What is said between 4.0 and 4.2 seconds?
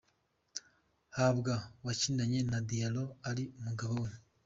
we.